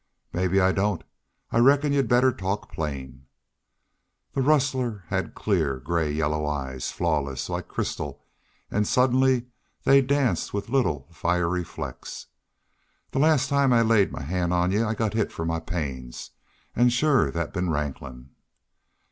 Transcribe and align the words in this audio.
"Maybe 0.33 0.59
I 0.59 0.71
don't. 0.71 1.03
I 1.51 1.59
reckon 1.59 1.93
y'u'd 1.93 2.07
better 2.07 2.31
talk 2.31 2.71
plain." 2.73 3.27
The 4.33 4.41
rustler 4.41 5.03
had 5.09 5.35
clear 5.35 5.77
gray 5.77 6.11
yellow 6.11 6.43
eyes, 6.47 6.89
flawless, 6.89 7.49
like, 7.49 7.67
crystal, 7.67 8.25
and 8.71 8.87
suddenly 8.87 9.45
they 9.83 10.01
danced 10.01 10.55
with 10.55 10.69
little 10.69 11.07
fiery 11.11 11.63
flecks. 11.63 12.25
"The 13.11 13.19
last 13.19 13.47
time 13.47 13.71
I 13.71 13.83
laid 13.83 14.11
my 14.11 14.23
hand 14.23 14.51
on 14.53 14.71
y'u 14.71 14.87
I 14.87 14.95
got 14.95 15.13
hit 15.13 15.31
for 15.31 15.45
my 15.45 15.59
pains. 15.59 16.31
An' 16.75 16.89
shore 16.89 17.29
that's 17.29 17.51
been 17.53 17.69
ranklin'." 17.69 18.31